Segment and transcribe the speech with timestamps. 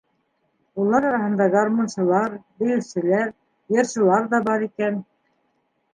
[0.83, 3.29] Улар араһында гармунсылар, бейеүселәр,
[3.77, 4.99] йырсылар ҙа бар икән.